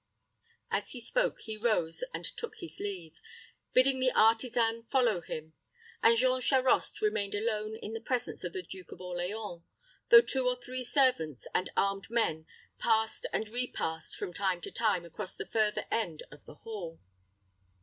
As 0.71 0.93
he 0.93 0.99
spoke, 0.99 1.41
he 1.41 1.55
rose 1.57 2.03
and 2.11 2.25
took 2.25 2.55
his 2.55 2.79
leave, 2.79 3.21
bidding 3.71 3.99
the 3.99 4.11
artisan 4.11 4.81
follow 4.89 5.21
him; 5.21 5.53
and 6.01 6.17
Jean 6.17 6.41
Charost 6.41 7.01
remained 7.03 7.35
alone 7.35 7.75
in 7.75 7.93
the 7.93 8.01
presence 8.01 8.43
of 8.43 8.51
the 8.53 8.63
Duke 8.63 8.91
of 8.91 8.99
Orleans, 8.99 9.61
though 10.09 10.21
two 10.21 10.47
or 10.47 10.55
three 10.55 10.83
servants 10.83 11.47
and 11.53 11.69
armed 11.77 12.09
men 12.09 12.47
passed 12.79 13.27
and 13.31 13.47
repassed 13.49 14.15
from 14.17 14.33
time 14.33 14.59
to 14.61 14.71
time 14.71 15.05
across 15.05 15.35
the 15.35 15.45
further 15.45 15.85
end 15.91 16.23
of 16.31 16.45
the 16.47 16.55
hall. 16.55 16.99